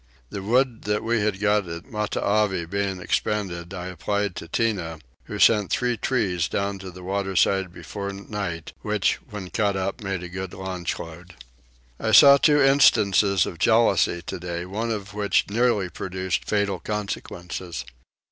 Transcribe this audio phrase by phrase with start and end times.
[0.31, 5.37] The wood that we had got at Matavai being expended I applied to Tinah, who
[5.37, 10.27] sent three trees down to the waterside before night, which when cut up made a
[10.29, 11.35] good launch load.
[11.99, 17.85] I saw two instances of jealousy today one of which had nearly produced fatal consequences.